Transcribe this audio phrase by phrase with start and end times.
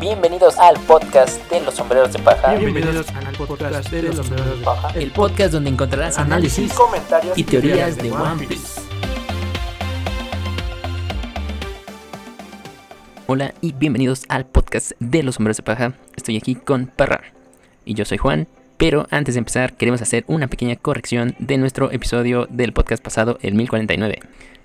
[0.00, 2.54] Bienvenidos al podcast de los sombreros de paja.
[2.54, 4.90] Bienvenidos al podcast de los sombreros de paja.
[4.94, 8.82] El podcast donde encontrarás análisis comentarios y teorías de One Piece.
[13.26, 15.94] Hola y bienvenidos al podcast de los sombreros de paja.
[16.14, 17.22] Estoy aquí con Parra
[17.86, 18.46] y yo soy Juan.
[18.76, 23.38] Pero antes de empezar, queremos hacer una pequeña corrección de nuestro episodio del podcast pasado,
[23.40, 24.20] el 1049.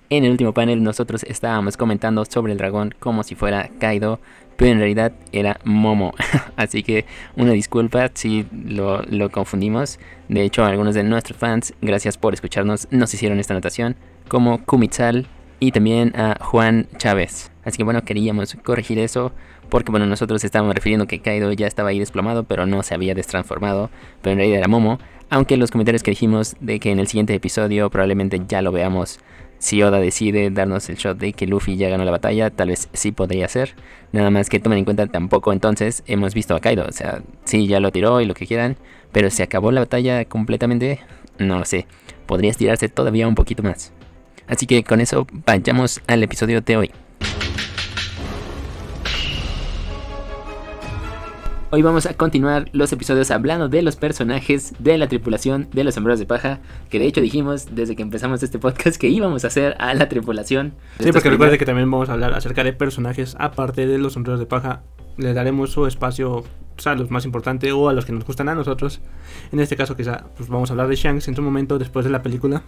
[0.09, 4.19] En el último panel nosotros estábamos comentando sobre el dragón como si fuera Kaido,
[4.61, 6.13] pero en realidad era Momo.
[6.55, 9.97] Así que una disculpa si lo, lo, confundimos.
[10.29, 13.95] De hecho, algunos de nuestros fans, gracias por escucharnos, nos hicieron esta anotación,
[14.27, 15.25] como Kumitsal
[15.59, 17.51] y también a Juan Chávez.
[17.65, 19.31] Así que bueno, queríamos corregir eso,
[19.71, 23.15] porque bueno, nosotros estábamos refiriendo que Kaido ya estaba ahí desplomado, pero no se había
[23.15, 23.89] destransformado,
[24.21, 24.99] pero en realidad era Momo.
[25.29, 29.19] Aunque los comentarios que dijimos de que en el siguiente episodio probablemente ya lo veamos
[29.59, 32.89] si Oda decide darnos el shot de que Luffy ya ganó la batalla, tal vez
[32.93, 33.75] sí podría ser.
[34.11, 36.85] Nada más que tomen en cuenta tampoco entonces hemos visto a Kaido.
[36.85, 38.75] O sea, sí, ya lo tiró y lo que quieran.
[39.11, 40.99] Pero se acabó la batalla completamente.
[41.37, 41.85] No lo sé.
[42.25, 43.93] Podría estirarse todavía un poquito más.
[44.47, 46.91] Así que con eso vayamos al episodio de hoy.
[51.73, 55.95] Hoy vamos a continuar los episodios hablando de los personajes de la tripulación de los
[55.95, 56.59] sombreros de paja.
[56.89, 60.09] Que de hecho dijimos desde que empezamos este podcast que íbamos a hacer a la
[60.09, 60.73] tripulación.
[60.99, 64.41] Sí, porque recuerde que también vamos a hablar acerca de personajes aparte de los sombreros
[64.41, 64.83] de paja.
[65.15, 68.25] Le daremos su espacio o sea, a los más importantes o a los que nos
[68.25, 68.99] gustan a nosotros.
[69.53, 72.11] En este caso quizá pues vamos a hablar de Shanks en su momento después de
[72.11, 72.63] la película.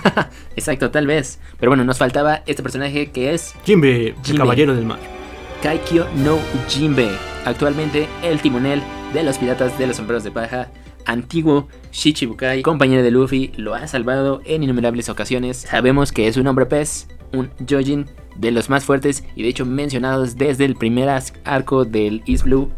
[0.56, 1.40] Exacto, tal vez.
[1.60, 3.54] Pero bueno, nos faltaba este personaje que es...
[3.66, 5.25] Jinbe, el caballero del mar.
[5.66, 7.10] Kaikyo no Jinbe,
[7.44, 8.80] actualmente el timonel
[9.12, 10.70] de los piratas de los sombreros de paja,
[11.06, 15.56] antiguo Shichibukai, compañero de Luffy, lo ha salvado en innumerables ocasiones.
[15.56, 18.06] Sabemos que es un hombre pez, un Jojin
[18.36, 21.08] de los más fuertes y de hecho mencionados desde el primer
[21.42, 22.70] arco del East Blue,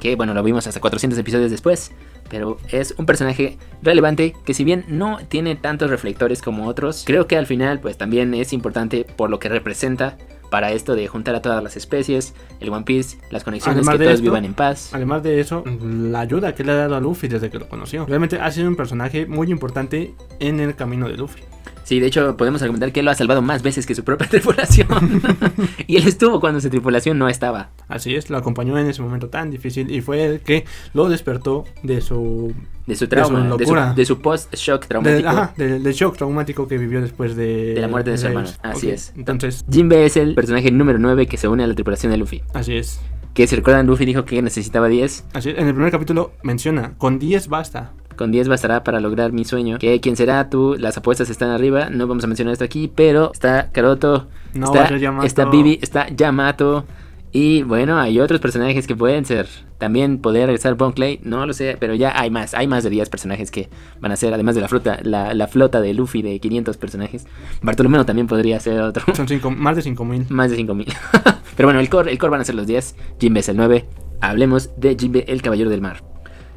[0.00, 1.92] que bueno, lo vimos hasta 400 episodios después.
[2.28, 7.28] Pero es un personaje relevante que si bien no tiene tantos reflectores como otros, creo
[7.28, 10.16] que al final pues también es importante por lo que representa
[10.52, 14.04] para esto de juntar a todas las especies, el One Piece, las conexiones, Además que
[14.04, 14.90] todos esto, vivan en paz.
[14.92, 18.04] Además de eso, la ayuda que le ha dado a Luffy desde que lo conoció.
[18.04, 21.40] Realmente ha sido un personaje muy importante en el camino de Luffy.
[21.84, 24.28] Sí, de hecho podemos argumentar que él lo ha salvado más veces que su propia
[24.30, 24.88] tripulación.
[25.86, 27.70] y él estuvo cuando su tripulación no estaba.
[27.88, 31.64] Así es, lo acompañó en ese momento tan difícil y fue el que lo despertó
[31.82, 32.52] de su...
[32.86, 35.22] De su trauma, de su, de su post-shock traumático.
[35.22, 37.74] De, ajá, del de shock traumático que vivió después de...
[37.74, 39.12] De la muerte de su hermano, así Ok, es.
[39.16, 42.42] Entonces, Jinbe es el personaje número 9 que se une a la tripulación de Luffy.
[42.54, 43.00] así es.
[43.34, 45.24] Que si recuerdan, Luffy dijo que necesitaba 10.
[45.32, 45.58] Así es.
[45.58, 47.92] En el primer capítulo menciona, con 10 basta.
[48.22, 49.78] Con 10 bastará para lograr mi sueño.
[49.78, 51.90] Que quién será tú, las apuestas están arriba.
[51.90, 55.26] No vamos a mencionar esto aquí, pero está Karoto, No está, Yamato.
[55.26, 56.84] está Bibi, está Yamato.
[57.32, 59.48] Y bueno, hay otros personajes que pueden ser.
[59.78, 62.54] También podría regresar Bon Clay, no lo sé, pero ya hay más.
[62.54, 63.68] Hay más de 10 personajes que
[63.98, 67.26] van a ser, además de la flota, la, la flota de Luffy de 500 personajes.
[67.60, 69.02] Bartolomeo también podría ser otro.
[69.16, 70.26] Son cinco, más de 5000.
[70.28, 70.86] Más de 5000.
[71.56, 72.94] Pero bueno, el core, el core van a ser los 10.
[73.18, 73.84] Jinbe es el 9.
[74.20, 76.11] Hablemos de Jinbe, el caballero del mar.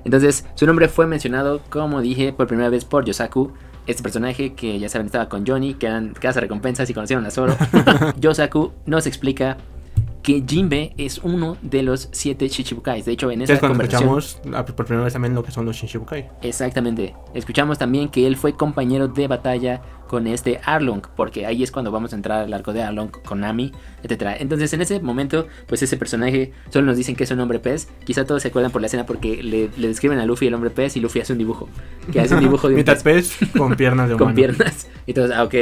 [0.05, 3.51] Entonces, su nombre fue mencionado, como dije, por primera vez por Yosaku.
[3.87, 7.31] Este personaje que ya saben estaba con Johnny, que eran casa recompensas y conocieron a
[7.31, 7.55] Zoro.
[8.19, 9.57] Yosaku nos explica
[10.25, 13.05] que Jinbe es uno de los siete Shichibukais.
[13.05, 14.17] De hecho, en esa Es cuando conversación...
[14.17, 16.31] escuchamos por primera vez también lo que son los Shinshibukai.
[16.41, 17.13] Exactamente.
[17.35, 21.91] Escuchamos también que él fue compañero de batalla con este Arlong, porque ahí es cuando
[21.91, 23.71] vamos a entrar al arco de Arlong con Nami,
[24.01, 24.37] etc.
[24.39, 27.87] Entonces, en ese momento, pues ese personaje solo nos dicen que es un hombre pez.
[28.03, 30.71] Quizá todos se acuerdan por la escena porque le, le describen a Luffy el hombre
[30.71, 31.69] pez y Luffy hace un dibujo.
[32.11, 34.25] Que hace un dibujo de un pez pez con piernas de humano.
[34.25, 34.87] con piernas.
[35.05, 35.53] Y todos, ah, ok.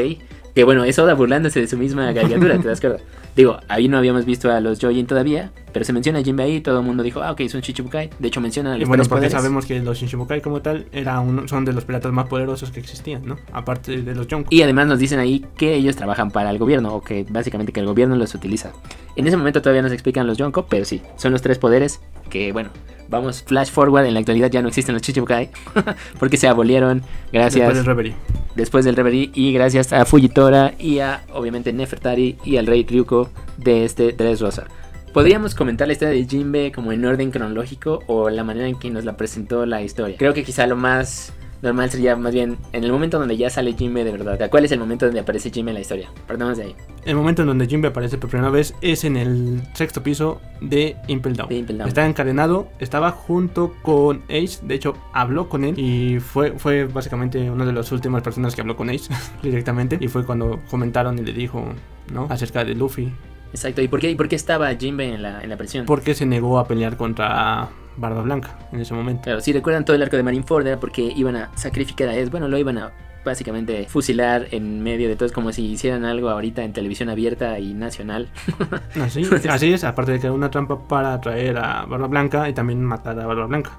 [0.53, 3.01] Que bueno, es Oda burlándose de su misma caricatura, ¿te das cuenta?
[3.35, 6.61] Digo, ahí no habíamos visto a los Jojin todavía, pero se menciona a Jinbe ahí,
[6.61, 8.11] todo el mundo dijo, ah, ok, es un Chichibukai.
[8.19, 9.33] De hecho, menciona a Y los bueno, tres porque poderes.
[9.33, 12.79] sabemos que los Shinshibukai como tal era uno, son de los piratas más poderosos que
[12.79, 13.39] existían, ¿no?
[13.51, 14.49] Aparte de los Yonko.
[14.51, 17.79] Y además nos dicen ahí que ellos trabajan para el gobierno, o que básicamente que
[17.79, 18.71] el gobierno los utiliza.
[19.15, 22.01] En ese momento todavía no se explican los Yonko, pero sí, son los tres poderes
[22.29, 22.69] que, bueno,
[23.13, 25.49] vamos flash forward, en la actualidad ya no existen los Chichibukai,
[26.19, 27.01] porque se abolieron
[27.31, 28.15] gracias Después del Reverie.
[28.55, 33.29] después del Reverie y gracias a Fujitora y a obviamente Nefertari y al rey Ryuko
[33.57, 34.65] de este Dressrosa.
[35.13, 38.89] Podríamos comentar la historia de Jinbe como en orden cronológico o la manera en que
[38.89, 40.17] nos la presentó la historia.
[40.17, 41.33] Creo que quizá lo más
[41.63, 44.35] normal sería más bien en el momento donde ya sale Jinbe de verdad.
[44.35, 46.11] O sea, ¿Cuál es el momento donde aparece Jinbe en la historia?
[46.27, 46.75] Partamos de ahí.
[47.05, 50.97] El momento en donde Jinbe aparece por primera vez es en el sexto piso de
[51.07, 51.49] Impel Down.
[51.49, 51.87] De Impel Down.
[51.87, 57.49] Está encadenado, estaba junto con Ace, de hecho habló con él y fue, fue básicamente
[57.49, 61.23] una de las últimas personas que habló con Ace directamente y fue cuando comentaron y
[61.23, 61.65] le dijo,
[62.11, 62.27] ¿no?
[62.29, 63.11] Acerca de Luffy
[63.51, 65.85] Exacto, ¿y por qué, y por qué estaba Jinbe en la, en la prisión?
[65.85, 69.23] Porque se negó a pelear contra Barba Blanca en ese momento.
[69.23, 72.29] Claro, si recuerdan todo el arco de Marineford era porque iban a sacrificar a Es,
[72.31, 72.91] bueno, lo iban a
[73.23, 77.73] básicamente fusilar en medio de todos como si hicieran algo ahorita en televisión abierta y
[77.73, 78.29] nacional.
[79.01, 82.53] Así, así es, aparte de que era una trampa para atraer a Barba Blanca y
[82.53, 83.77] también matar a Barba Blanca.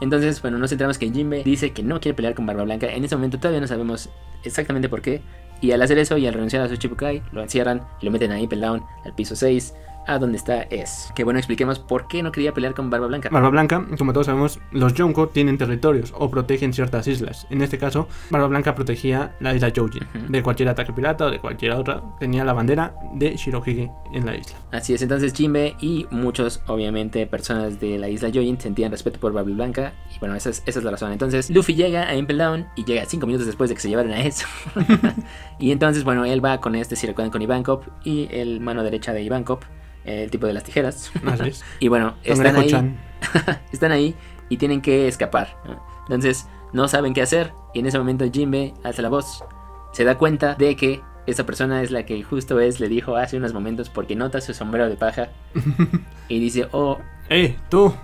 [0.00, 2.86] Entonces, bueno, nos centramos que Jinbe dice que no quiere pelear con Barba Blanca.
[2.86, 4.10] En ese momento todavía no sabemos
[4.44, 5.22] exactamente por qué.
[5.60, 8.32] Y al hacer eso y al renunciar a su Chibukai, lo encierran y lo meten
[8.32, 9.74] a Impel Down al piso 6,
[10.06, 11.12] a donde está Es.
[11.14, 13.28] Que bueno, expliquemos por qué no quería pelear con Barba Blanca.
[13.30, 17.46] Barba Blanca, como todos sabemos, los Yonko tienen territorios o protegen ciertas islas.
[17.50, 20.32] En este caso, Barba Blanca protegía la isla Joujin Ujú.
[20.32, 22.02] de cualquier ataque pirata o de cualquier otra.
[22.18, 24.56] Tenía la bandera de Shirohige en la isla.
[24.70, 29.32] Así es, entonces Jinbe y muchos, obviamente, personas de la isla Yojin sentían respeto por
[29.32, 29.92] Barba Blanca.
[30.14, 31.12] Y bueno, esa es, esa es la razón.
[31.12, 34.12] Entonces, Luffy llega a Impel Down y llega cinco minutos después de que se llevaron
[34.12, 34.46] a eso.
[35.58, 39.12] y entonces, bueno, él va con este, si recuerdan, con Ivankov y el mano derecha
[39.12, 39.60] de Ivankov,
[40.04, 41.10] el tipo de las tijeras.
[41.26, 42.96] Así y bueno, están ahí,
[43.72, 44.14] están ahí
[44.48, 45.56] y tienen que escapar.
[45.64, 45.82] ¿no?
[46.02, 47.52] Entonces, no saben qué hacer.
[47.74, 49.44] Y en ese momento, Jinbe alza la voz.
[49.92, 53.36] Se da cuenta de que esa persona es la que justo es, le dijo hace
[53.36, 55.28] unos momentos, porque nota su sombrero de paja.
[56.28, 57.94] y dice, oh, ¡Eh, tú!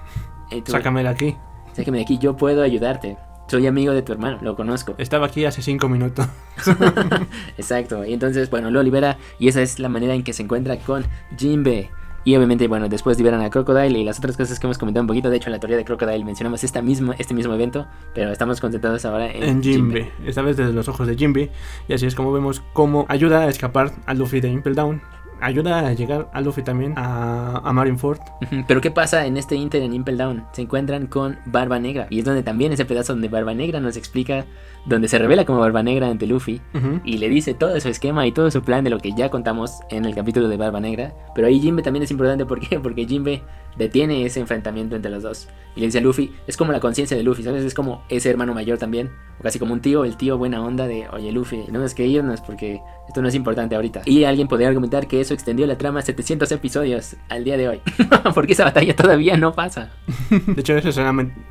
[0.51, 1.37] eh, tú, Sácame de aquí.
[1.73, 3.17] sácame de aquí, yo puedo ayudarte.
[3.49, 4.95] Soy amigo de tu hermano, lo conozco.
[4.99, 6.27] Estaba aquí hace cinco minutos.
[7.57, 8.05] Exacto.
[8.05, 11.07] Y entonces, bueno, lo libera y esa es la manera en que se encuentra con
[11.37, 11.91] Jinbe.
[12.25, 15.07] Y obviamente, bueno, después liberan a Crocodile y las otras cosas que hemos comentado un
[15.07, 15.31] poquito.
[15.31, 18.61] De hecho, en la teoría de Crocodile mencionamos esta misma, este mismo evento, pero estamos
[18.61, 19.63] concentrados ahora en, en.
[19.63, 20.13] Jinbe.
[20.27, 21.51] Esta vez desde los ojos de Jinbe.
[21.89, 25.01] Y así es como vemos cómo ayuda a escapar a Luffy de Impel Down.
[25.41, 28.19] Ayuda a llegar a Luffy también a, a Marineford.
[28.67, 30.45] Pero ¿qué pasa en este Inter en Impel Down?
[30.53, 32.07] Se encuentran con Barba Negra.
[32.11, 34.47] Y es donde también ese pedazo donde Barba Negra nos explica,
[34.87, 36.61] donde se revela como Barba Negra ante Luffy.
[37.05, 39.81] Y le dice todo su esquema y todo su plan de lo que ya contamos
[39.91, 41.13] en el capítulo de Barba Negra.
[41.35, 42.81] Pero ahí Jinbe también es importante, ¿por qué?
[42.81, 43.43] Porque Jinbe
[43.77, 45.49] detiene ese enfrentamiento entre los dos.
[45.77, 47.65] Y le dice a Luffy, es como la conciencia de Luffy, ¿sabes?
[47.65, 49.11] Es como ese hermano mayor también.
[49.39, 52.07] O casi como un tío, el tío buena onda de, oye Luffy, no es que
[52.07, 54.03] irnos porque esto no es importante ahorita.
[54.05, 57.69] Y alguien podría argumentar que eso extendió la trama a 700 episodios al día de
[57.69, 57.81] hoy.
[58.35, 59.93] porque esa batalla todavía no pasa.
[60.47, 60.89] De hecho, eso,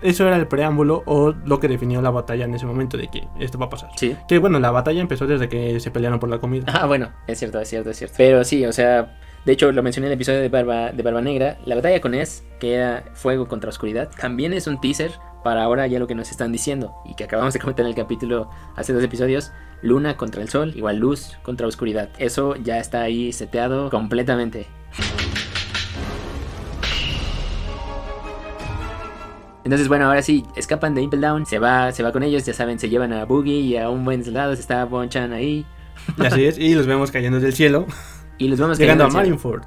[0.02, 3.17] eso era el preámbulo o lo que definió la batalla en ese momento de que
[3.40, 3.90] esto va a pasar.
[3.96, 4.16] Sí.
[4.28, 6.66] Que bueno, la batalla empezó desde que se pelearon por la comida.
[6.68, 8.16] Ah, bueno, es cierto, es cierto, es cierto.
[8.18, 11.22] Pero sí, o sea, de hecho lo mencioné en el episodio de Barba, de Barba
[11.22, 11.58] Negra.
[11.66, 15.12] La batalla con Es, que era fuego contra oscuridad, también es un teaser
[15.44, 17.96] para ahora ya lo que nos están diciendo y que acabamos de comentar en el
[17.96, 19.52] capítulo hace dos episodios.
[19.82, 22.10] Luna contra el sol, igual luz contra oscuridad.
[22.18, 24.66] Eso ya está ahí seteado completamente.
[29.68, 32.54] Entonces, bueno, ahora sí, escapan de Impel Down, se va, se va con ellos, ya
[32.54, 35.66] saben, se llevan a Boogie y a un buen soldado, está Bonchan ahí.
[36.18, 37.86] Y así es, y los vemos cayendo del cielo,
[38.38, 39.10] Y los vemos llegando a.
[39.10, 39.64] Marineford.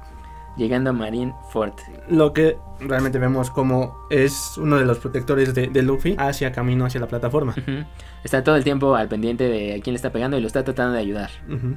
[0.57, 1.73] Llegando a Marineford.
[2.09, 6.85] Lo que realmente vemos como es uno de los protectores de, de Luffy hacia camino
[6.85, 7.53] hacia la plataforma.
[7.57, 7.85] Ujú.
[8.23, 10.63] Está todo el tiempo al pendiente de a quién le está pegando y lo está
[10.63, 11.29] tratando de ayudar.
[11.47, 11.75] Ujú.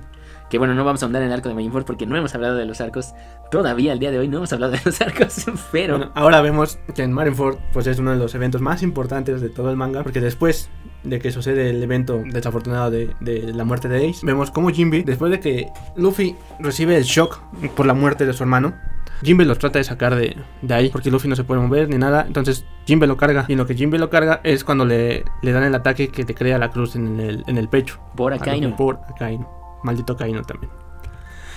[0.51, 2.57] Que bueno, no vamos a ahondar en el arco de Marineford porque no hemos hablado
[2.57, 3.15] de los arcos.
[3.51, 5.97] Todavía al día de hoy no hemos hablado de los arcos, pero...
[5.99, 9.49] Bueno, ahora vemos que en Marineford pues es uno de los eventos más importantes de
[9.49, 10.69] todo el manga, porque después
[11.03, 15.03] de que sucede el evento desafortunado de, de la muerte de Ace, vemos como Jinbe,
[15.03, 17.41] después de que Luffy recibe el shock
[17.75, 18.75] por la muerte de su hermano,
[19.23, 21.97] Jinbe los trata de sacar de, de ahí, porque Luffy no se puede mover ni
[21.99, 25.25] nada, entonces Jinbe lo carga, y en lo que Jinbe lo carga es cuando le,
[25.43, 28.01] le dan el ataque que te crea la cruz en el, en el pecho.
[28.17, 28.77] por A acá Luffy y no.
[28.77, 29.47] Por Akainu.
[29.83, 30.73] Maldito Akainu también.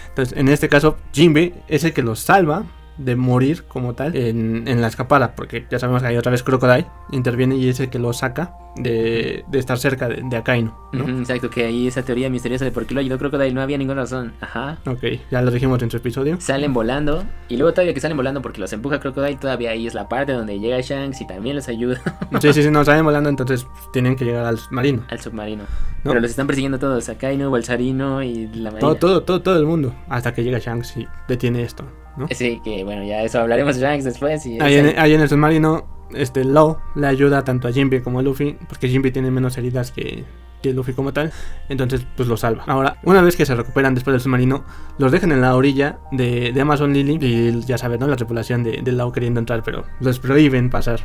[0.09, 2.63] Entonces, en este caso, Jinbe es el que los salva
[2.97, 5.35] de morir como tal en, en la escapada.
[5.35, 6.87] Porque ya sabemos que hay otra vez Crocodile.
[7.11, 10.71] Interviene y es el que los saca de, de estar cerca de, de Akainu.
[10.93, 14.01] Exacto, que ahí esa teoría misteriosa de por qué lo ayudó Crocodile no había ninguna
[14.01, 14.33] razón.
[14.41, 14.77] Ajá.
[14.85, 16.37] Ok, ya lo dijimos en su episodio.
[16.39, 19.93] Salen volando y luego todavía que salen volando porque los empuja Crocodile, todavía ahí es
[19.93, 21.99] la parte donde llega Shanks y también les ayuda
[22.41, 25.03] Sí, sí, sí, no, salen volando, entonces tienen que llegar al marino.
[25.09, 25.63] al submarino.
[25.63, 26.11] ¿no?
[26.11, 28.79] Pero los están persiguiendo todos, Akainu, Balsarino y la marina.
[28.79, 29.93] Todo, todo, todo, todo el mundo.
[30.07, 31.83] Hasta que llega Shanks y detiene esto.
[32.17, 32.27] ¿No?
[32.31, 34.45] Sí, que bueno, ya eso hablaremos de Shanks después.
[34.45, 38.19] Y Ahí en, ahí en el submarino, este Law le ayuda tanto a Jinbe como
[38.19, 40.23] a Luffy, porque Jinbe tiene menos heridas que,
[40.61, 41.31] que Luffy como tal,
[41.69, 42.63] entonces pues lo salva.
[42.67, 44.63] Ahora, una vez que se recuperan después del submarino,
[44.97, 48.07] los dejan en la orilla de, de Amazon Lily y ya saben, ¿no?
[48.07, 51.01] La tripulación de, de queriendo entrar, pero los prohíben pasar.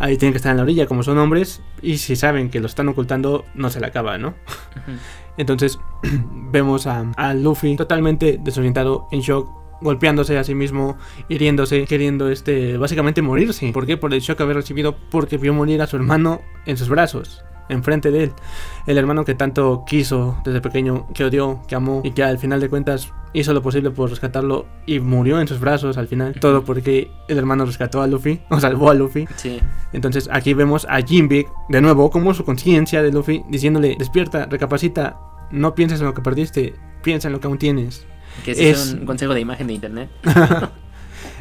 [0.00, 2.66] Ahí tienen que estar en la orilla como son hombres y si saben que lo
[2.66, 4.34] están ocultando, no se le acaba, ¿no?
[5.36, 5.78] Entonces
[6.52, 10.96] vemos a, a Luffy totalmente desorientado, en shock, golpeándose a sí mismo,
[11.28, 13.72] hiriéndose, queriendo este básicamente morirse.
[13.72, 13.96] ¿Por qué?
[13.96, 17.44] Por el shock que había recibido porque vio morir a su hermano en sus brazos.
[17.70, 18.32] enfrente de él.
[18.86, 22.60] El hermano que tanto quiso desde pequeño, que odió, que amó y que al final
[22.60, 26.34] de cuentas hizo lo posible por rescatarlo y murió en sus brazos al final.
[26.40, 29.26] Todo porque el hermano rescató a Luffy, o salvó a Luffy.
[29.36, 29.60] Sí.
[29.92, 35.18] Entonces aquí vemos a Jinbe de nuevo como su conciencia de Luffy diciéndole, despierta, recapacita,
[35.50, 38.06] no pienses en lo que perdiste, piensa en lo que aún tienes.
[38.44, 40.08] Que ese es, Es- un consejo de imagen de internet.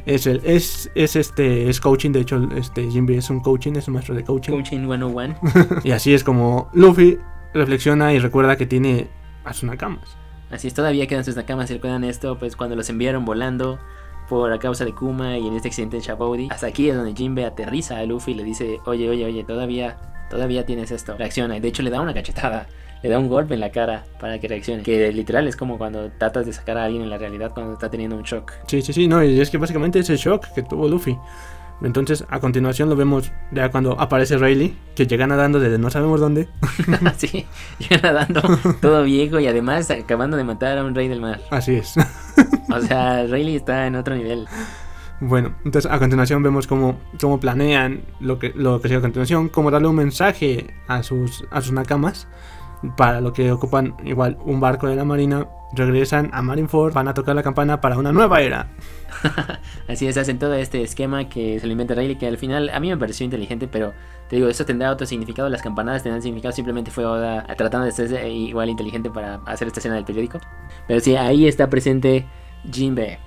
[0.05, 3.89] Es, el, es, es este es coaching, de hecho este Jinbe es un coaching, es
[3.89, 4.53] un maestro de coaching.
[4.53, 5.35] Coaching 101.
[5.83, 7.17] Y así es como Luffy
[7.53, 9.09] reflexiona y recuerda que tiene
[9.43, 10.07] a sus nakamas.
[10.49, 11.67] Así es, todavía quedan sus nakamas.
[11.67, 13.79] Si recuerdan esto, pues cuando los enviaron volando
[14.29, 16.47] por a causa de Kuma y en este accidente en Shabody.
[16.51, 19.97] Hasta aquí es donde Jinbe aterriza a Luffy y le dice, oye, oye, oye, todavía,
[20.29, 21.15] todavía tienes esto.
[21.17, 21.59] Reacciona.
[21.59, 22.67] De hecho le da una cachetada.
[23.03, 24.81] Le da un golpe en la cara para que reaccione.
[24.81, 27.91] Que literal es como cuando tratas de sacar a alguien en la realidad cuando está
[27.91, 28.53] teniendo un shock.
[28.65, 31.15] Sí, sí, sí, no, y es que básicamente es el shock que tuvo Luffy.
[31.81, 36.19] Entonces, a continuación lo vemos ya cuando aparece Rayleigh, que llega nadando desde no sabemos
[36.19, 36.49] dónde.
[37.05, 37.45] Así,
[37.77, 38.41] llega nadando
[38.81, 41.39] todo viejo y además acabando de matar a un rey del mar.
[41.51, 41.95] Así es.
[42.73, 44.47] O sea, Rayleigh está en otro nivel.
[45.19, 49.49] Bueno, entonces a continuación vemos cómo, cómo planean lo que, lo que sigue a continuación,
[49.49, 52.27] cómo darle un mensaje a sus, a sus nakamas,
[52.95, 57.13] para lo que ocupan igual un barco de la marina, regresan a Marineford, van a
[57.13, 58.67] tocar la campana para una nueva era.
[59.87, 62.79] Así es, hacen todo este esquema que se lo inventa Rayleigh, que al final a
[62.79, 63.93] mí me pareció inteligente, pero
[64.29, 67.91] te digo, eso tendrá otro significado, las campanadas tendrán significado, simplemente fue Oda tratando de
[67.91, 70.39] ser igual inteligente para hacer esta escena del periódico.
[70.87, 72.25] Pero sí, ahí está presente
[72.71, 73.19] Jinbe.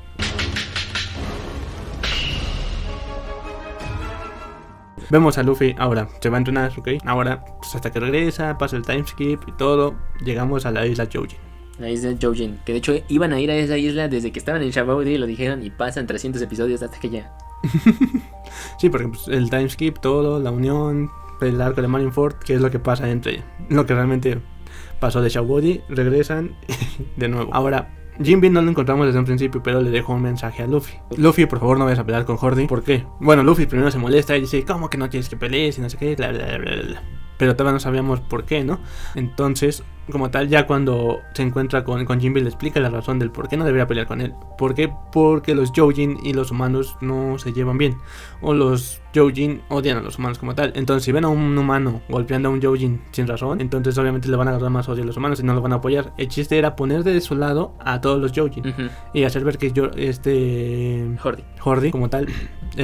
[5.11, 6.89] Vemos a Luffy ahora, se va a entrenar, ok.
[7.05, 11.09] Ahora, pues hasta que regresa, pasa el time skip y todo, llegamos a la isla
[11.13, 11.50] Joji.
[11.79, 14.63] La isla Joujin, que de hecho iban a ir a esa isla desde que estaban
[14.63, 17.33] en Shabody, lo dijeron, y pasan 300 episodios hasta que ya.
[18.79, 21.11] Sí, porque el time skip, todo, la unión,
[21.41, 24.41] el arco de Marineford, que es lo que pasa entre lo que realmente
[24.99, 26.57] pasó de Shabody, regresan
[27.17, 27.55] de nuevo.
[27.55, 27.91] Ahora,
[28.23, 30.95] Jinbe no lo encontramos desde un principio, pero le dejó un mensaje a Luffy.
[31.17, 32.67] Luffy, por favor, no vayas a pelear con Jordi.
[32.67, 33.07] ¿Por qué?
[33.21, 35.73] Bueno, Luffy primero se molesta y dice, ¿cómo que no tienes que pelear?
[35.77, 37.03] Y no sé qué, bla, bla, bla, bla.
[37.41, 38.79] Pero todavía no sabíamos por qué, ¿no?
[39.17, 39.83] Entonces,
[40.13, 43.49] como tal, ya cuando se encuentra con, con Jinbe le explica la razón del por
[43.49, 44.35] qué no debería pelear con él.
[44.59, 44.93] ¿Por qué?
[45.13, 47.97] Porque los Joujin y los humanos no se llevan bien.
[48.43, 50.73] O los Joujin odian a los humanos como tal.
[50.75, 54.37] Entonces, si ven a un humano golpeando a un Joujin sin razón, entonces obviamente le
[54.37, 56.13] van a agarrar más odio a los humanos y no lo van a apoyar.
[56.19, 58.83] El chiste era poner de su lado a todos los Joujin Ujú.
[59.15, 61.43] y hacer ver que yo, este Jordi.
[61.59, 62.27] Jordi como tal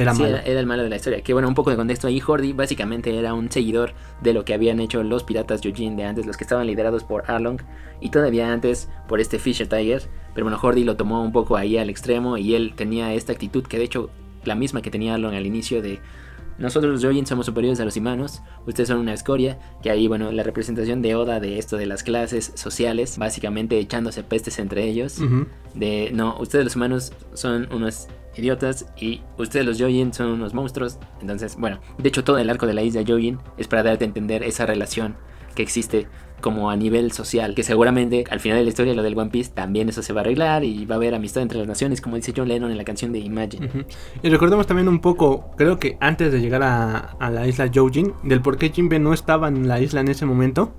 [0.01, 0.35] era Sí, malo.
[0.37, 1.21] era, era el malo de la historia.
[1.21, 2.19] Que bueno, un poco de contexto ahí.
[2.19, 6.25] Jordi básicamente era un seguidor de lo que habían hecho los piratas Yojin de antes,
[6.25, 7.59] los que estaban liderados por Arlong
[8.01, 10.03] y todavía antes por este Fisher Tiger.
[10.33, 13.63] Pero bueno, Jordi lo tomó un poco ahí al extremo y él tenía esta actitud
[13.65, 14.09] que de hecho
[14.45, 15.99] la misma que tenía Arlong al inicio de
[16.59, 20.31] nosotros los Yojin somos superiores a los humanos, ustedes son una escoria, que ahí bueno,
[20.31, 25.19] la representación de Oda de esto de las clases sociales, básicamente echándose pestes entre ellos
[25.75, 30.99] de no, ustedes los humanos son unos idiotas y ustedes los Yojin son unos monstruos.
[31.21, 34.07] Entonces, bueno, de hecho todo el arco de la isla Yojin es para darte a
[34.07, 35.15] entender esa relación
[35.55, 36.07] que existe
[36.41, 39.51] como a nivel social, que seguramente al final de la historia lo del One Piece
[39.53, 42.15] también eso se va a arreglar y va a haber amistad entre las naciones, como
[42.15, 43.85] dice John Lennon en la canción de Imagine.
[44.21, 48.13] Y recordemos también un poco, creo que antes de llegar a, a la isla Joujin,
[48.23, 50.75] del por qué Jinbe no estaba en la isla en ese momento.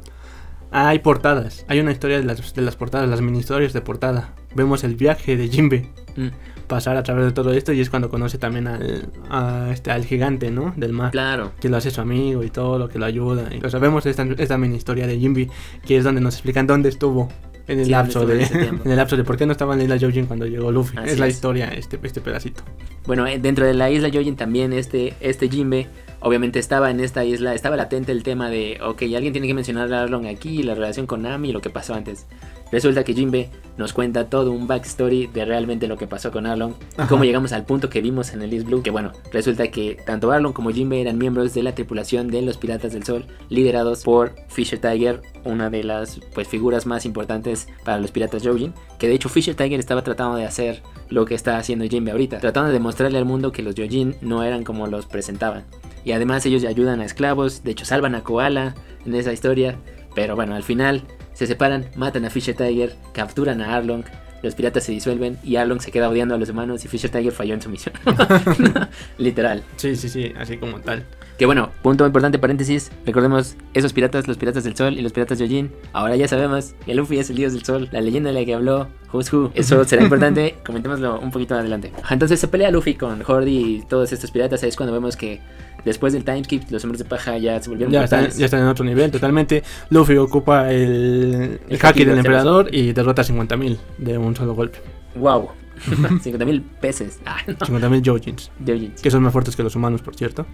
[0.70, 4.34] Hay portadas, hay una historia de las, de las portadas, las mini historias de portada.
[4.54, 5.88] Vemos el viaje de Jinbe
[6.18, 6.30] Mm,
[6.66, 10.04] pasar a través de todo esto y es cuando conoce también al, a este, al
[10.04, 10.74] gigante, ¿no?
[10.76, 11.12] Del mar.
[11.12, 11.52] claro.
[11.60, 13.48] Que lo hace su amigo y todo, lo que lo ayuda.
[13.54, 15.48] Y, o sea, vemos esta, esta mini historia de Jinbe,
[15.86, 17.28] que es donde nos explican dónde estuvo
[17.68, 18.42] en el Sí, lapso de
[18.84, 20.98] en el lapso de por qué no estaba en la isla Joujin cuando llegó Luffy.
[20.98, 21.34] Así es la es.
[21.34, 22.64] historia, este, este pedacito.
[23.06, 25.86] Bueno, eh, dentro de la isla Yojin también este, este Jinbe,
[26.20, 29.92] obviamente estaba en esta isla, estaba latente el tema de, ok, alguien tiene que mencionar
[29.94, 32.26] a Arlong aquí, la relación con Nami y lo que pasó antes.
[32.70, 36.74] Resulta que Jinbe nos cuenta todo un backstory de realmente lo que pasó con Arlong
[36.96, 37.08] Ajá.
[37.08, 40.30] cómo llegamos al punto que vimos en el East Blue, que bueno, resulta que tanto
[40.32, 44.34] Arlong como Jinbe eran miembros de la tripulación de los Piratas del Sol, liderados por
[44.48, 49.14] Fisher Tiger, una de las pues figuras más importantes para los Piratas Yojin, que de
[49.14, 52.74] hecho Fisher Tiger estaba tratando de hacer lo que está haciendo Jinbe ahorita, tratando de
[52.74, 55.64] demostrarle al mundo que los Yojin no eran como los presentaban.
[56.04, 58.74] Y además ellos ayudan a esclavos, de hecho salvan a Koala
[59.06, 59.76] en esa historia,
[60.14, 61.04] pero bueno, al final
[61.38, 64.02] se separan, matan a Fisher Tiger, capturan a Arlong,
[64.42, 67.32] los piratas se disuelven y Arlong se queda odiando a los humanos y Fisher Tiger
[67.32, 67.94] falló en su misión.
[69.18, 69.62] Literal.
[69.76, 71.04] Sí, sí, sí, así como tal.
[71.38, 72.90] Que bueno, punto importante, paréntesis.
[73.06, 75.70] Recordemos, esos piratas, los piratas del sol y los piratas de Yojin.
[75.92, 78.54] Ahora ya sabemos que Luffy es el dios del sol, la leyenda de la que
[78.54, 79.52] habló Who's Who.
[79.54, 81.92] Eso será importante, comentémoslo un poquito adelante.
[82.10, 84.64] Entonces se pelea Luffy con Hordy y todos estos piratas.
[84.64, 85.40] Ahí es cuando vemos que
[85.84, 88.66] después del timeskip, los hombres de paja ya se volvieron Ya están, ya están en
[88.66, 89.62] otro nivel totalmente.
[89.90, 94.80] Luffy ocupa el, el haki del emperador y derrota a 50.000 de un solo golpe.
[95.14, 95.50] Wow.
[95.86, 97.20] 50.000 peces.
[97.24, 97.54] Ah, no.
[97.54, 98.50] 50.000 Joujins.
[98.64, 99.00] Yojins.
[99.00, 100.44] Que son más fuertes que los humanos, por cierto.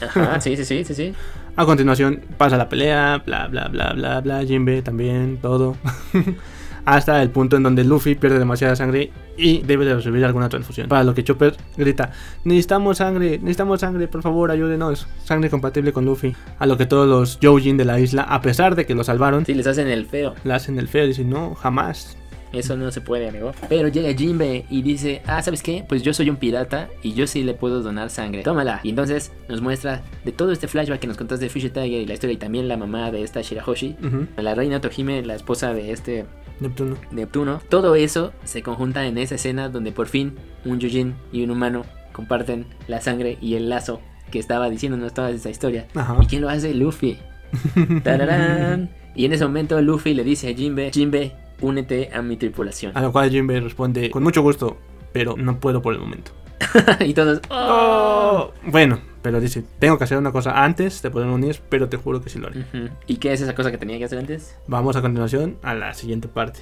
[0.00, 1.14] Ajá, sí, sí, sí, sí, sí.
[1.56, 5.76] A continuación pasa la pelea, bla bla bla bla bla, Jinbe también, todo.
[6.84, 10.86] Hasta el punto en donde Luffy pierde demasiada sangre y debe de recibir alguna transfusión.
[10.88, 12.12] Para lo que Chopper grita,
[12.44, 15.08] necesitamos sangre, necesitamos sangre, por favor, ayúdenos.
[15.24, 16.36] Sangre compatible con Luffy.
[16.60, 19.44] A lo que todos los Joujin de la isla, a pesar de que lo salvaron,
[19.44, 20.34] Sí, les hacen el feo.
[20.44, 22.16] le hacen el feo dicen, no, jamás.
[22.52, 23.52] Eso no se puede, amigo.
[23.68, 25.84] Pero llega Jinbe y dice, ah, ¿sabes qué?
[25.88, 28.42] Pues yo soy un pirata y yo sí le puedo donar sangre.
[28.42, 28.80] Tómala.
[28.82, 32.06] Y entonces nos muestra de todo este flashback que nos contaste de Fisher Tiger y
[32.06, 33.96] la historia y también la mamá de esta Shirahoshi.
[34.36, 36.24] La reina Tohime, la esposa de este
[36.60, 36.96] Neptuno.
[37.10, 37.60] Neptuno.
[37.68, 40.34] Todo eso se conjunta en esa escena donde por fin
[40.64, 44.00] un Yujin y un humano comparten la sangre y el lazo
[44.30, 45.86] que estaba diciéndonos toda esa historia.
[45.94, 46.16] Ajá.
[46.22, 46.74] ¿Y quién lo hace?
[46.74, 47.18] Luffy.
[48.02, 48.90] Tararán.
[49.14, 52.92] Y en ese momento Luffy le dice a Jinbe, Jinbe, únete a mi tripulación.
[52.96, 54.76] A lo cual Jinbe responde, con mucho gusto,
[55.12, 56.32] pero no puedo por el momento.
[57.00, 58.50] y todos, "Oh".
[58.66, 62.20] Bueno, pero dice, tengo que hacer una cosa antes de poder unir, pero te juro
[62.20, 62.64] que sí lo haré.
[63.06, 64.56] ¿Y qué es esa cosa que tenía que hacer antes?
[64.66, 66.60] Vamos a continuación a la siguiente parte.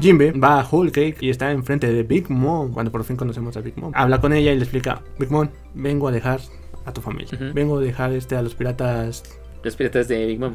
[0.00, 3.56] Jinbe va a Whole Cake y está enfrente de Big Mom cuando por fin conocemos
[3.56, 3.92] a Big Mom.
[3.94, 6.40] Habla con ella y le explica, Big Mom, vengo a dejar
[6.86, 7.38] a tu familia.
[7.52, 9.22] Vengo a dejar este a los piratas
[9.62, 10.54] Los piratas de Big Mom.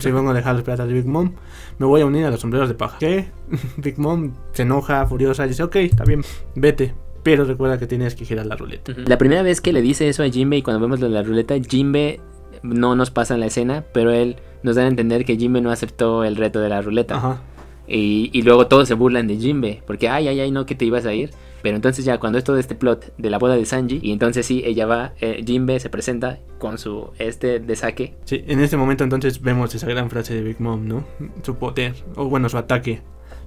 [0.00, 1.32] sí, vengo a dejar los piratas de Big Mom.
[1.78, 2.98] Me voy a unir a los sombreros de paja.
[2.98, 3.26] ¿Qué?
[3.76, 6.22] Big Mom se enoja, furiosa, y dice, ok, está bien,
[6.54, 6.94] vete.
[7.22, 8.92] Pero recuerda que tienes que girar la ruleta.
[8.96, 11.22] La primera vez que le dice eso a Jinbe y cuando vemos lo de la
[11.22, 12.20] ruleta, Jinbe
[12.62, 15.70] no nos pasa en la escena, pero él nos da a entender que Jinbe no
[15.70, 17.16] aceptó el reto de la ruleta.
[17.16, 17.40] Ajá.
[17.86, 20.84] Y, y luego todos se burlan de Jinbe, porque ay, ay, ay, no, que te
[20.84, 21.30] ibas a ir.
[21.62, 24.44] Pero entonces ya cuando es todo este plot de la boda de Sanji, y entonces
[24.44, 28.16] sí, ella va, eh, Jinbe se presenta con su este de saque.
[28.24, 31.04] Sí, en este momento entonces vemos esa gran frase de Big Mom, ¿no?
[31.42, 33.00] Su poder, o bueno, su ataque.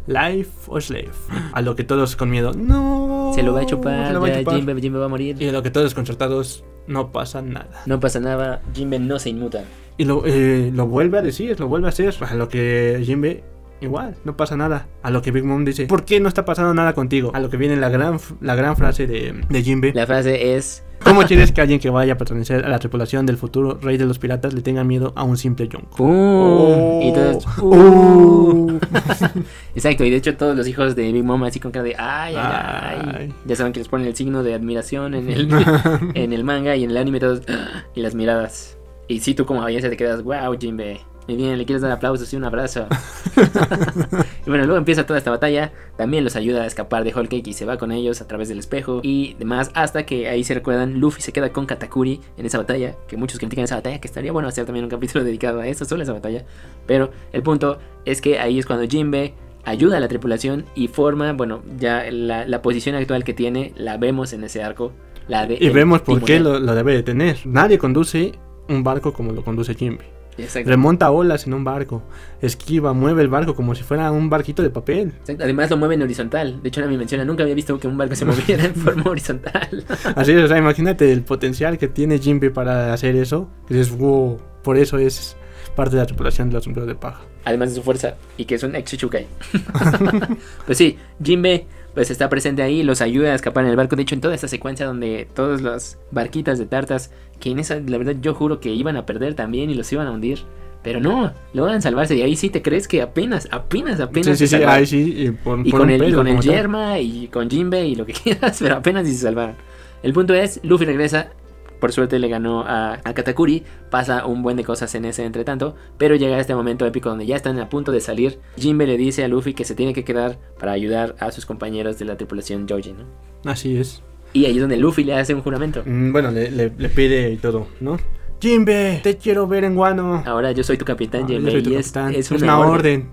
[0.08, 1.12] Life o slave.
[1.52, 3.34] A lo que todos con miedo, no.
[3.36, 4.56] Se lo va a chupar, lo va a ya chupar.
[4.56, 5.36] Jinbe, Jinbe va a morir.
[5.40, 7.84] Y a lo que todos desconcertados, no pasa nada.
[7.86, 9.64] No pasa nada, Jinbe no se inmuta.
[9.98, 12.16] Y lo, eh, lo vuelve a decir, lo vuelve a hacer.
[12.22, 13.44] A lo que Jinbe,
[13.82, 14.88] igual, no pasa nada.
[15.04, 17.32] A lo que Big Mom dice, ¿por qué no está pasando nada contigo?
[17.34, 19.94] A lo que viene la gran, la gran frase de, de Jinbe.
[19.94, 23.38] La frase es, ¿Cómo quieres que alguien que vaya a pertenecer a la tripulación del
[23.38, 25.96] futuro rey de los piratas le tenga miedo a un simple yonko?
[25.96, 26.10] ¡pum!
[26.10, 27.00] Oh.
[27.02, 28.80] Y todos, Uh.
[29.76, 32.36] Exacto, y de hecho todos los hijos de Big Mom así con cara de ay,
[32.36, 33.34] ay, ay.
[33.46, 35.50] Ya saben que les ponen el signo de admiración en el,
[36.14, 37.42] en el manga y en el anime todos
[37.96, 38.78] y las miradas.
[39.08, 41.00] Y si tú como audiencia te quedas, wow, Jinbe.
[41.28, 42.88] Muy bien, le quieres dar aplausos y un abrazo.
[44.46, 45.74] y bueno, luego empieza toda esta batalla.
[45.98, 48.48] También los ayuda a escapar de Whole Cake y se va con ellos a través
[48.48, 49.70] del espejo y demás.
[49.74, 52.96] Hasta que ahí se recuerdan, Luffy se queda con Katakuri en esa batalla.
[53.10, 55.84] Que muchos critican esa batalla, que estaría bueno hacer también un capítulo dedicado a eso,
[55.84, 56.46] solo esa batalla.
[56.86, 59.34] Pero el punto es que ahí es cuando Jinbe
[59.66, 63.98] ayuda a la tripulación y forma, bueno, ya la, la posición actual que tiene, la
[63.98, 64.94] vemos en ese arco.
[65.28, 67.40] La de Y vemos por qué lo debe de tener.
[67.44, 68.32] Nadie conduce
[68.70, 70.17] un barco como lo conduce Jinbe.
[70.38, 70.70] Exacto.
[70.70, 72.04] Remonta olas en un barco.
[72.42, 75.14] Esquiva, mueve el barco como si fuera un barquito de papel.
[75.20, 76.62] Exacto, Además lo mueve en horizontal.
[76.62, 79.86] De hecho, me menciona, nunca había visto que un barco se moviera en forma horizontal.
[80.16, 83.50] Así es, o sea, imagínate el potencial que tiene Jinbe para hacer eso.
[83.70, 85.36] Dices, wow, por eso es
[85.76, 87.22] parte de la tripulación de los sombreros de paja.
[87.46, 88.98] Además de su fuerza y que es un ex
[90.66, 91.68] pues sí, Jinbe
[91.98, 93.96] pues está presente ahí, los ayuda a escapar en el barco.
[93.96, 97.80] De hecho, en toda esta secuencia donde todas las barquitas de tartas, que en esa,
[97.80, 100.42] la verdad, yo juro que iban a perder también y los iban a hundir.
[100.84, 102.16] Pero no, logran salvarse.
[102.16, 104.38] Y ahí sí te crees que apenas, apenas, apenas.
[104.38, 105.12] Sí, sí, sí, ahí sí.
[105.18, 106.40] Y, por, Y por con el, y con el.
[106.40, 109.56] Yerma y con Jinbe y lo que quieras, pero apenas si se salvaron.
[110.04, 111.32] El punto es, Luffy regresa,
[111.80, 115.76] por suerte le ganó a, a Katakuri, pasa un buen de cosas en ese entretanto,
[115.98, 118.40] pero llega este momento épico donde ya están a punto de salir.
[118.58, 121.98] Jinbe le dice a Luffy que se tiene que quedar para ayudar a sus compañeros
[122.00, 123.06] de la tripulación Joji, ¿no?
[123.50, 124.02] Así es.
[124.34, 125.84] Y ahí es donde Luffy le hace un juramento.
[125.86, 127.98] Mm, Bueno, le, le- le pide y todo, ¿no?
[128.40, 130.22] Jinbe, te quiero ver en Guano.
[130.26, 132.14] Ahora yo soy tu capitán, Ah, soy tu y es, capitán.
[132.14, 132.76] es Es una, una orden.
[132.76, 133.10] orden.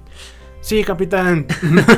[0.65, 1.47] Sí, capitán.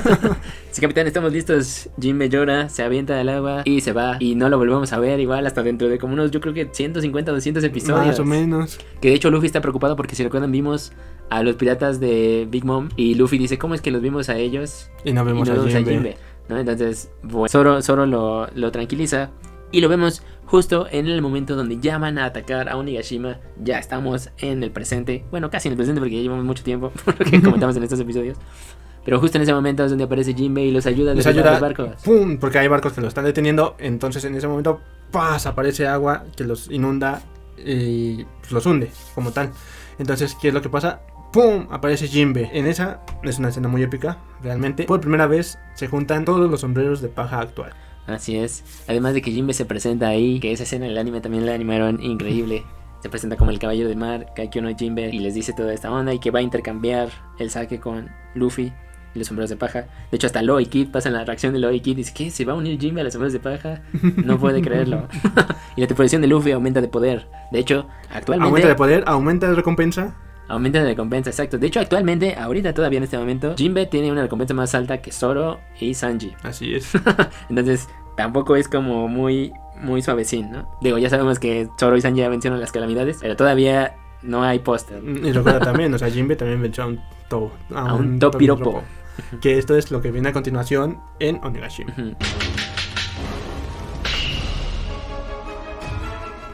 [0.72, 1.88] sí, capitán, estamos listos.
[2.00, 4.16] Jinbe llora, se avienta al agua y se va.
[4.18, 6.68] Y no lo volvemos a ver igual hasta dentro de como unos, yo creo que
[6.72, 8.06] 150 200 episodios.
[8.06, 8.80] Más o menos.
[9.00, 10.92] Que de hecho Luffy está preocupado porque si recuerdan vimos
[11.30, 14.36] a los piratas de Big Mom y Luffy dice, ¿cómo es que los vimos a
[14.36, 14.90] ellos?
[15.04, 16.16] Y no vemos, a, Jinbe.
[16.48, 16.58] ¿no?
[16.58, 17.48] Entonces, bueno,
[17.82, 19.30] Zoro, lo, lo tranquiliza
[19.72, 23.38] y lo vemos justo en el momento donde ya van a atacar a Onigashima.
[23.62, 25.24] Ya estamos en el presente.
[25.30, 27.82] Bueno, casi en el presente porque ya llevamos mucho tiempo, por lo que comentamos en
[27.82, 28.38] estos episodios.
[29.04, 31.90] Pero justo en ese momento es donde aparece Jinbe y los ayuda a los barcos.
[32.04, 32.38] ¡Pum!
[32.38, 33.76] Porque hay barcos que los están deteniendo.
[33.78, 34.80] Entonces en ese momento,
[35.12, 35.46] ¡paz!
[35.46, 37.22] Aparece agua que los inunda
[37.56, 39.52] y pues, los hunde como tal.
[39.98, 41.02] Entonces, ¿qué es lo que pasa?
[41.32, 41.68] ¡Pum!
[41.70, 42.50] Aparece Jinbe.
[42.52, 44.84] En esa es una escena muy épica, realmente.
[44.84, 47.74] Por primera vez se juntan todos los sombreros de paja actual.
[48.06, 48.64] Así es.
[48.88, 51.54] Además de que Jinbe se presenta ahí, que esa escena en el anime también la
[51.54, 52.64] animaron increíble.
[53.02, 55.92] Se presenta como el caballero de mar, Kaikyo no Jinbe, y les dice toda esta
[55.92, 58.72] onda y que va a intercambiar el saque con Luffy
[59.14, 59.86] y los sombreros de paja.
[60.10, 62.30] De hecho, hasta Loy Kid pasa en la reacción de Loy Kid y dice: ¿Qué?
[62.30, 63.82] ¿Se va a unir Jinbe a los sombreros de paja?
[64.24, 65.08] No puede creerlo.
[65.76, 67.28] y la tripulación de Luffy aumenta de poder.
[67.52, 68.48] De hecho, actualmente.
[68.48, 70.16] Aumenta de poder, aumenta de recompensa.
[70.48, 71.58] Aumenta de recompensa, exacto.
[71.58, 75.12] De hecho, actualmente, ahorita todavía en este momento, Jinbe tiene una recompensa más alta que
[75.12, 76.34] Zoro y Sanji.
[76.42, 76.92] Así es.
[77.48, 80.68] Entonces, tampoco es como muy, muy suavecín, ¿no?
[80.80, 84.58] Digo, ya sabemos que Zoro y Sanji ya vencieron las calamidades, pero todavía no hay
[84.60, 85.02] póster.
[85.02, 88.82] Y recuerda también, o sea, Jinbe también venció a un to, a, un, topiropo.
[89.40, 91.94] Que esto es lo que viene a continuación en Onigashima.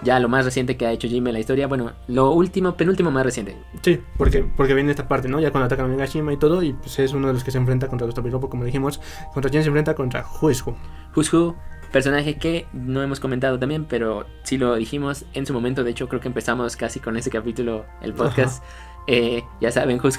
[0.02, 1.66] Ya lo más reciente que ha hecho Jimmy en la historia.
[1.66, 3.56] Bueno, lo último, penúltimo más reciente.
[3.82, 5.40] Sí, porque, porque viene esta parte, ¿no?
[5.40, 7.58] Ya cuando atacan a Nagashima y todo, y pues es uno de los que se
[7.58, 9.00] enfrenta contra los Topiropo, como dijimos.
[9.32, 9.94] ¿Contra quién se enfrenta?
[9.94, 11.56] Contra Who's Who.
[11.92, 15.84] personaje que no hemos comentado también, pero sí lo dijimos en su momento.
[15.84, 18.62] De hecho, creo que empezamos casi con ese capítulo, el podcast.
[19.06, 20.18] Eh, ya saben, Who's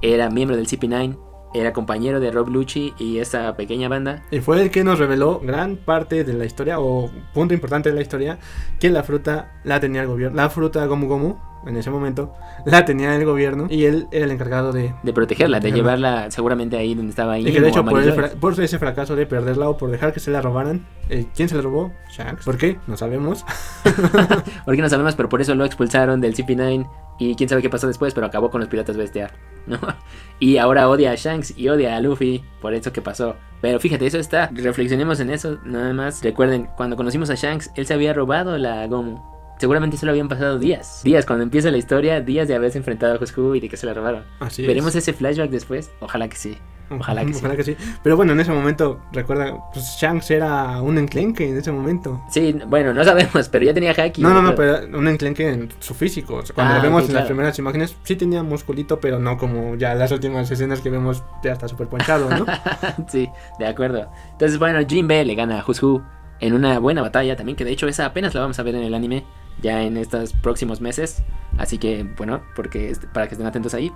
[0.00, 4.22] era miembro del CP9 era compañero de Rob Lucci y esa pequeña banda.
[4.30, 7.94] Y fue el que nos reveló gran parte de la historia, o punto importante de
[7.94, 8.38] la historia,
[8.78, 10.36] que la fruta la tenía el gobierno.
[10.36, 12.34] La fruta Gomu Gomu, en ese momento,
[12.64, 14.94] la tenía el gobierno y él era el encargado de...
[15.02, 17.48] De protegerla, de, llevarla seguramente ahí donde estaba ahí.
[17.48, 20.40] Y que de hecho por, ese fracaso de perderla o por dejar que se la
[20.40, 21.92] robaran, eh, ¿quién se la robó?
[22.10, 22.44] Shanks.
[22.44, 22.78] ¿Por qué?
[22.86, 23.44] No sabemos.
[24.64, 25.14] ¿Por qué no sabemos?
[25.16, 28.50] Pero por eso lo expulsaron del CP9 y quién sabe qué pasó después, pero acabó
[28.50, 29.32] con los piratas bestia,
[29.66, 29.78] ¿no?
[30.40, 33.36] Y ahora odia a Shanks y odia a Luffy por eso que pasó.
[33.60, 36.22] Pero fíjate, eso está, reflexionemos en eso, nada más.
[36.22, 39.20] Recuerden, cuando conocimos a Shanks, él se había robado la Gomu.
[39.58, 41.00] Seguramente solo habían pasado días.
[41.02, 43.86] Días, cuando empieza la historia, días de haberse enfrentado a Cusco y de que se
[43.86, 44.24] la robaron.
[44.38, 45.90] Así ¿Veremos ese flashback después?
[46.00, 46.58] Ojalá que sí.
[46.90, 47.76] Ojalá que, sí.
[48.02, 52.22] Pero bueno, en ese momento, recuerda, pues Shanks era un enclenque en ese momento.
[52.30, 54.22] Sí, bueno, no sabemos, pero ya tenía haki.
[54.22, 56.42] No, no, no, pero un enclenque en su físico.
[56.54, 59.94] cuando lo ah, vemos en las primeras imágenes, sí tenía musculito, pero no como ya
[59.94, 62.46] las últimas escenas que vemos, ya está súper ponchado, ¿no?
[63.08, 64.10] sí, de acuerdo.
[64.32, 66.02] Entonces, bueno, Jinbe le gana a Who's
[66.40, 68.82] en una buena batalla también, que de hecho esa apenas la vamos a ver en
[68.82, 69.24] el anime
[69.60, 71.22] ya en estos próximos meses.
[71.56, 73.92] Así que, bueno, porque para que estén atentos ahí.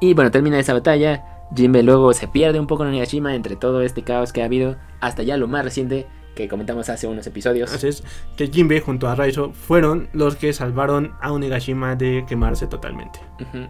[0.00, 1.24] Y bueno, termina esa batalla.
[1.54, 4.76] Jinbe luego se pierde un poco en Onigashima entre todo este caos que ha habido
[5.00, 7.72] hasta ya lo más reciente que comentamos hace unos episodios.
[7.72, 8.04] Así es,
[8.36, 13.20] que Jinbe junto a Raizo fueron los que salvaron a Onigashima de quemarse totalmente.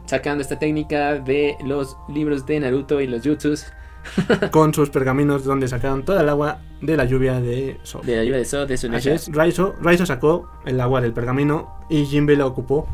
[0.06, 3.66] Sacando esta técnica de los libros de Naruto y los jutsus.
[4.50, 8.00] con sus pergaminos donde sacaron toda el agua de la lluvia de So.
[8.00, 11.12] De la lluvia de So, de su Así es, Raizo, Raizo sacó el agua del
[11.12, 12.88] pergamino y Jinbe la ocupó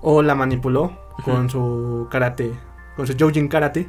[0.00, 2.52] o la manipuló con su karate
[2.96, 3.88] con su Joujin Karate,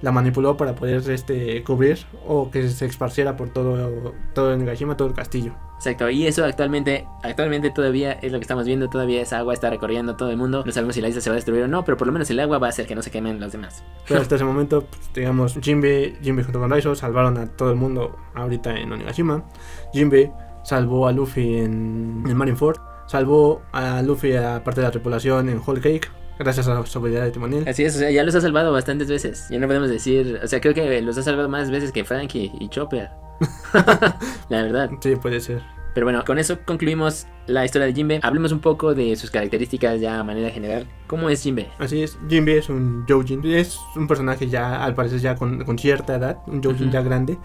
[0.00, 4.96] la manipuló para poder este, cubrir o que se esparciera por todo, todo el Nagashima,
[4.96, 5.54] todo el castillo.
[5.76, 9.70] Exacto, y eso actualmente, actualmente todavía es lo que estamos viendo, todavía esa agua está
[9.70, 10.64] recorriendo todo el mundo.
[10.66, 12.28] No sabemos si la isla se va a destruir o no, pero por lo menos
[12.30, 13.84] el agua va a hacer que no se quemen los demás.
[14.08, 17.76] Pero hasta ese momento, pues, digamos, Jinbe, Jinbe junto con Raizo salvaron a todo el
[17.76, 19.44] mundo ahorita en Onigashima.
[19.92, 20.32] Jinbe
[20.64, 25.60] salvó a Luffy en, en Marineford, salvó a Luffy a parte de la tripulación en
[25.64, 27.68] Whole Cake Gracias a su habilidad de timonel.
[27.68, 29.46] Así es, o sea, ya los ha salvado bastantes veces.
[29.50, 32.52] Ya no podemos decir, o sea, creo que los ha salvado más veces que Frankie
[32.60, 33.10] y Chopper.
[34.48, 34.90] la verdad.
[35.00, 35.62] Sí, puede ser.
[35.94, 38.20] Pero bueno, con eso concluimos la historia de Jinbe.
[38.22, 40.86] Hablemos un poco de sus características ya a manera general.
[41.08, 41.68] ¿Cómo es Jinbe?
[41.78, 43.44] Así es, Jinbe es un Joujin.
[43.44, 46.38] Es un personaje ya, al parecer, ya con, cierta edad.
[46.46, 47.36] Un Joujin ya grande.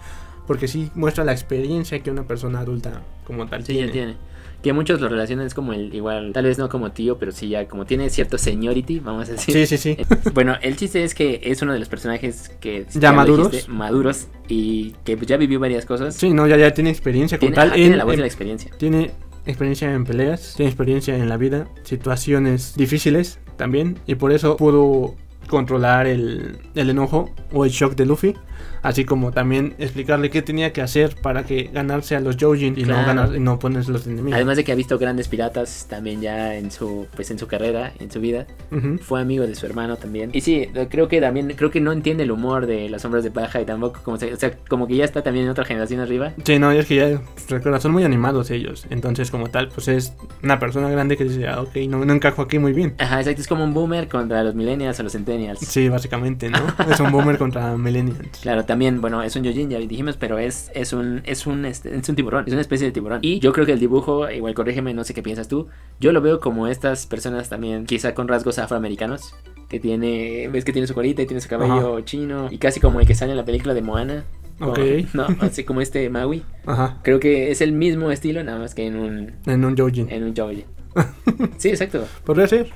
[0.46, 4.16] Porque sí muestra la experiencia que una persona adulta como tal sí, tiene
[4.64, 7.50] que muchos lo relacionan es como el igual, tal vez no como tío, pero sí
[7.50, 9.54] ya como tiene cierto seniority, vamos a decir.
[9.54, 9.98] Sí, sí, sí.
[10.32, 14.94] bueno, el chiste es que es uno de los personajes que ya, maduros, maduros y
[15.04, 16.14] que ya vivió varias cosas.
[16.14, 18.70] Sí, no, ya ya tiene experiencia con tal tiene la voz de la experiencia.
[18.78, 19.10] Tiene
[19.44, 25.14] experiencia en peleas, tiene experiencia en la vida, situaciones difíciles también y por eso pudo
[25.54, 28.34] controlar el, el enojo o el shock de Luffy.
[28.82, 32.82] Así como también explicarle qué tenía que hacer para que ganarse a los Joujin y,
[32.82, 33.06] no Claro.
[33.06, 34.34] ganar, y no ponerse los enemigos.
[34.34, 37.92] Además de que ha visto grandes piratas también ya en su pues en su carrera,
[37.98, 38.46] en su vida.
[38.70, 38.98] Ujú.
[38.98, 40.30] Fue amigo de su hermano también.
[40.34, 43.30] Y sí, creo que también creo que no entiende el humor de las sombras de
[43.30, 46.00] paja y tampoco como se- o sea, como que ya está también en otra generación
[46.00, 46.32] arriba.
[46.44, 48.86] Sí, no, es que ya, recuerda, son muy animados ellos.
[48.90, 50.12] Entonces, como tal, pues es
[50.42, 52.94] una persona grande que dice, ah, ok, no, no encajo aquí muy bien.
[52.98, 55.43] Ajá, exacto, es como un boomer contra los millennials o los centennials.
[55.60, 56.58] Sí, básicamente, ¿no?
[56.90, 58.18] es un boomer contra millennials.
[58.42, 61.94] Claro, también, bueno, es un Yojin, ya dijimos, pero es, es un, es un, este,
[61.96, 63.20] es un tiburón, es una especie de tiburón.
[63.22, 65.68] Y yo creo que el dibujo, igual corrígeme, no sé qué piensas tú,
[66.00, 69.34] yo lo veo como estas personas también, quizá con rasgos afroamericanos,
[69.68, 73.00] que tiene, ves que tiene su colita y tiene su cabello chino, y casi como
[73.00, 74.24] el que sale en la película de Moana.
[74.60, 74.78] o- Ok.
[75.14, 76.42] no, así como este Maui.
[76.66, 80.08] Ajá, Creo que es el mismo estilo, nada más que en un, en un Joujin.
[80.10, 80.64] en un Yojin.
[81.58, 82.06] Sí, exacto.
[82.24, 82.70] Podría ser.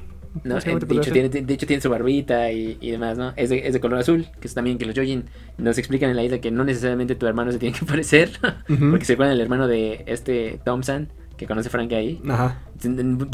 [0.45, 3.33] No, de, hecho, tiene, de hecho tiene su barbita y, y demás, ¿no?
[3.37, 5.25] Es de, es de color azul, que es también que los Yojin
[5.57, 8.31] nos explican en la isla que no necesariamente tu hermano se tiene que parecer,
[8.91, 12.21] porque se acuerdan el hermano de este Thompson, que conoce Frank ahí.
[12.29, 12.61] Ajá.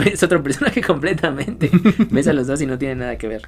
[0.04, 1.70] Es otro personaje completamente.
[2.10, 3.42] Ves a los dos y no tiene nada que ver.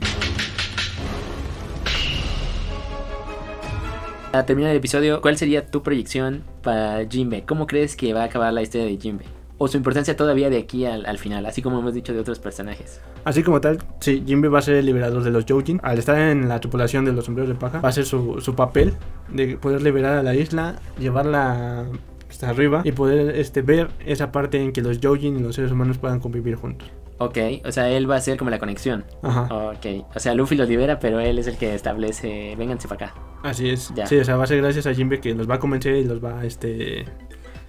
[4.33, 7.45] Para terminar el episodio, ¿cuál sería tu proyección para Jinbe?
[7.47, 9.36] ¿Cómo crees que va a acabar la historia de Jinbe?
[9.59, 12.39] O su importancia todavía de aquí al, al final, así como hemos dicho de otros
[12.39, 13.01] personajes.
[13.25, 15.81] Así como tal, sí, Jinbe va a ser el liberador de los Joujin.
[15.83, 18.55] Al estar en la tripulación de los sombreros de paja, va a ser su, su
[18.55, 18.95] papel
[19.29, 21.87] de poder liberar a la isla, llevarla
[22.29, 25.73] hasta arriba y poder este, ver esa parte en que los Joujin y los seres
[25.73, 26.91] humanos puedan convivir juntos.
[27.19, 29.05] Ok, o sea, él va a ser como la conexión.
[29.23, 29.49] Ajá.
[29.71, 33.21] Ok, o sea, Luffy los libera, pero él es el que establece, vénganse para acá.
[33.43, 33.91] Así es.
[33.95, 34.07] Ya.
[34.07, 36.05] Sí, o sea, va a ser gracias a Jinbe que los va a convencer y
[36.05, 37.07] los va este,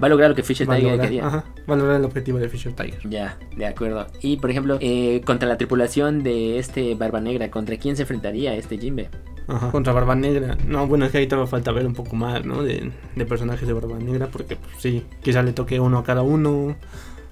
[0.01, 1.27] Va a lograr lo que Fisher va a Tiger lograr, quería.
[1.27, 2.99] ajá, va a lograr el objetivo de Fisher Tiger.
[3.09, 4.07] Ya, de acuerdo.
[4.21, 8.53] Y por ejemplo, eh, contra la tripulación de este Barba Negra, ¿contra quién se enfrentaría
[8.53, 9.09] este Jinbe?
[9.47, 9.71] Ajá.
[9.71, 10.57] Contra Barba Negra.
[10.67, 12.61] No, bueno, es que ahí todavía falta ver un poco más, ¿no?
[12.63, 16.21] De, de personajes de Barba Negra, porque pues, sí, quizá le toque uno a cada
[16.21, 16.75] uno.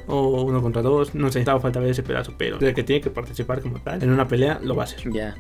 [0.08, 3.02] O uno contra dos, no sé, todavía falta ver ese pedazo, pero el que tiene
[3.02, 5.12] que participar como tal en una pelea lo va a hacer.
[5.12, 5.36] Ya.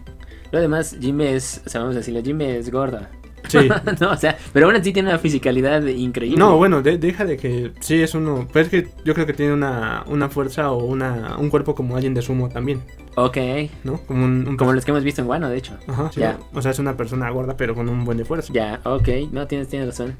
[0.51, 3.11] Lo demás, Jinbe es, o sea, vamos a decirlo, Jinbe es gorda.
[3.47, 3.69] Sí.
[4.01, 6.37] no, o sea, pero aún así tiene una fisicalidad increíble.
[6.37, 9.33] No, bueno, de- deja de que sí es uno, pero es que yo creo que
[9.33, 12.81] tiene una, una fuerza o una, un cuerpo como alguien de sumo también,
[13.17, 13.37] Ok,
[13.85, 13.97] ¿no?
[14.07, 15.73] Como un, un- como los que hemos visto en Guano, de hecho.
[15.87, 16.37] Ajá, sí, Ya.
[16.53, 18.51] O sea, es una persona gorda pero con un buen de fuerza.
[18.51, 20.15] Ya, ok, no, tienes, tienes razón.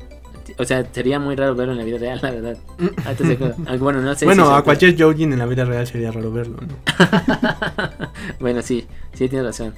[0.60, 2.58] O sea, sería muy raro verlo en la vida real, la verdad.
[3.06, 3.56] Ah, de acuerdo.
[3.66, 4.20] Aunque bueno, no sé.
[4.20, 6.76] si bueno, se a cualquier Joujin en la vida real sería raro verlo, ¿no?
[8.40, 9.74] bueno, sí, sí tienes razón.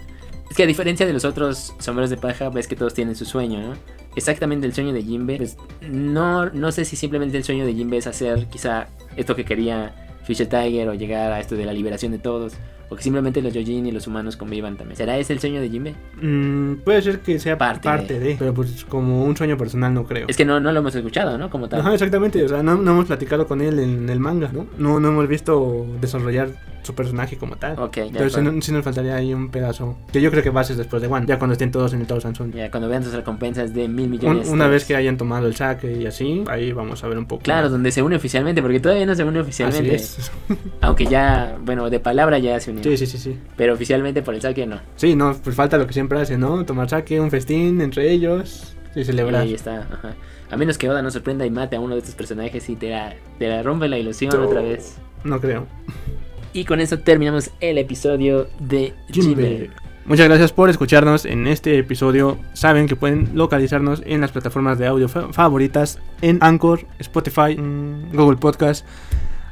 [0.50, 3.26] Es que a diferencia de los otros sombreros de paja, ves que todos tienen su
[3.26, 3.76] sueño, ¿no?
[4.16, 5.38] Exactamente el sueño de Jinbe.
[5.38, 9.46] Pues no, no sé si simplemente el sueño de Jinbe es hacer quizá esto que
[9.46, 12.54] quería Fisher Tiger o llegar a esto de la liberación de todos.
[12.90, 14.96] O que simplemente los Yojin y los humanos convivan también.
[14.96, 15.96] ¿Será ese el sueño de Jinbe?
[16.22, 18.30] Mm, puede ser que sea Parte parte, de.
[18.30, 18.36] de.
[18.40, 20.26] pero pues como un sueño personal no creo.
[20.30, 21.50] Es que no, no lo hemos escuchado, ¿no?
[21.50, 21.82] Como tal.
[21.82, 24.68] Ajá, exactamente, o sea, no, no hemos platicado con él en el manga, ¿no?
[24.78, 26.50] No, no hemos visto desarrollar
[26.84, 27.78] su personaje como tal.
[27.78, 28.42] Ok, ya.
[28.42, 31.02] No- sí nos faltaría ahí un pedazo que yo creo que va a ser después
[31.02, 32.54] de One, ya cuando estén todos en el Tao Sansón.
[32.54, 34.48] Ya, cuando vean sus recompensas de mil Un- millones.
[34.48, 34.72] una todos.
[34.72, 37.44] vez que hayan tomado el saque y así, ahí vamos a ver un poco.
[37.44, 37.72] Claro, más.
[37.74, 39.96] donde se une oficialmente, porque todavía no se une Así oficialmente.
[39.96, 40.32] es.
[40.80, 42.77] Aunque ya, bueno, de palabra ya se unió.
[42.84, 43.38] Sí, sí, sí, sí.
[43.56, 44.80] Pero oficialmente por el saque no.
[44.96, 46.66] Sí, no, pues falta lo que siempre hace, ¿no?
[46.66, 49.42] Tomar saque, un festín entre ellos y celebrar.
[49.44, 50.16] ahí está, ajá.
[50.50, 52.90] A menos que Oda no sorprenda y mate a uno de estos personajes y te
[52.90, 54.48] la, te la rompe la ilusión No.
[54.48, 54.96] otra vez.
[55.24, 55.68] No creo.
[56.54, 58.94] Y con eso terminamos el episodio de.
[59.12, 59.70] Jinbe.
[60.06, 62.38] Muchas gracias por escucharnos en este episodio.
[62.54, 68.16] Saben que pueden localizarnos en las plataformas de audio fa- favoritas en Anchor, Spotify, mm,
[68.16, 68.86] Google Podcast,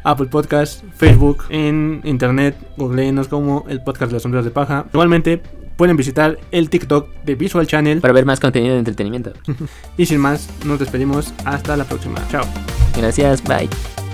[0.06, 4.86] Apple Podcast, Facebook, en internet, googleenos como el podcast de los sombreros de paja.
[4.94, 5.42] Igualmente
[5.76, 8.00] pueden visitar el TikTok de Visual Channel.
[8.00, 9.34] Para ver más contenido de entretenimiento.
[9.98, 11.34] Y sin más, nos despedimos.
[11.46, 12.20] Hasta la próxima.
[12.30, 12.46] Chao.
[12.96, 14.05] Gracias, bye.